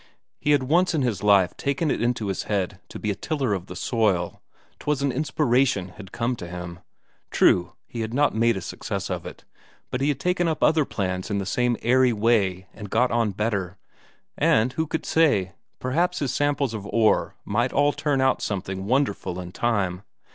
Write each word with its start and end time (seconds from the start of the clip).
He 0.39 0.49
had 0.49 0.63
once 0.63 0.95
in 0.95 1.03
his 1.03 1.21
life 1.21 1.55
taken 1.57 1.91
it 1.91 2.01
into 2.01 2.29
his 2.29 2.45
head 2.49 2.79
to 2.89 2.97
be 2.97 3.11
a 3.11 3.15
tiller 3.15 3.53
of 3.53 3.67
the 3.67 3.75
soil, 3.75 4.41
'twas 4.79 5.03
an 5.03 5.11
inspiration 5.11 5.89
had 5.89 6.11
come 6.11 6.35
to 6.37 6.47
him. 6.47 6.79
True, 7.29 7.73
he 7.85 8.01
had 8.01 8.11
not 8.11 8.33
made 8.33 8.57
a 8.57 8.61
success 8.61 9.11
of 9.11 9.27
it, 9.27 9.45
but 9.91 10.01
he 10.01 10.09
had 10.09 10.19
taken 10.19 10.47
up 10.47 10.63
other 10.63 10.85
plans 10.85 11.29
in 11.29 11.37
the 11.37 11.45
same 11.45 11.77
airy 11.83 12.13
way 12.13 12.65
and 12.73 12.89
got 12.89 13.11
on 13.11 13.29
better; 13.29 13.77
and 14.35 14.73
who 14.73 14.87
could 14.87 15.05
say 15.05 15.51
perhaps 15.77 16.17
his 16.17 16.33
samples 16.33 16.73
of 16.73 16.87
ore 16.87 17.35
might 17.45 17.65
after 17.65 17.75
all 17.77 17.93
turn 17.93 18.21
out 18.21 18.41
something 18.41 18.87
wonderful 18.87 19.39
in 19.39 19.51
time! 19.51 20.01